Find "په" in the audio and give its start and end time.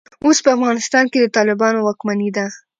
0.45-0.49